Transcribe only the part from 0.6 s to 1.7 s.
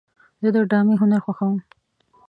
ډرامې هنر خوښوم.